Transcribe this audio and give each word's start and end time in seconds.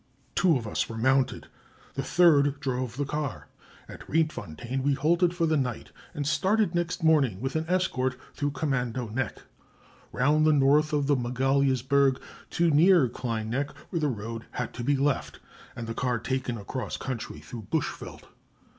Two 0.33 0.57
of 0.57 0.65
us 0.65 0.89
were 0.89 0.97
mounted, 0.97 1.45
the 1.93 2.01
third 2.01 2.59
drove 2.59 2.97
the 2.97 3.05
car. 3.05 3.47
At 3.87 3.99
Rietfontein 4.09 4.81
we 4.81 4.95
halted 4.95 5.35
for 5.35 5.45
the 5.45 5.55
night, 5.57 5.91
and 6.15 6.25
started 6.25 6.73
next 6.73 7.03
morning 7.03 7.39
with 7.39 7.55
an 7.55 7.65
escort 7.67 8.15
through 8.33 8.49
Commando 8.49 9.09
Nek, 9.09 9.35
round 10.11 10.47
the 10.47 10.53
north 10.53 10.91
of 10.91 11.05
the 11.05 11.15
Magaliesburg, 11.15 12.19
to 12.49 12.71
near 12.71 13.07
Klein 13.09 13.51
Nek, 13.51 13.69
where 13.91 13.99
the 13.99 14.07
road 14.07 14.45
had 14.53 14.73
to 14.73 14.83
be 14.83 14.95
left, 14.97 15.39
and 15.75 15.85
the 15.85 15.93
car 15.93 16.17
taken 16.17 16.57
across 16.57 16.97
country 16.97 17.39
through 17.39 17.67
bush 17.69 17.91
veldt. 17.95 18.23